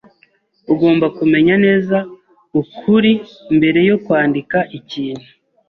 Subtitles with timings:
[0.73, 1.97] Ugomba kumenya neza
[2.61, 3.11] ukuri
[3.55, 5.27] mbere yo kwandika ikintu.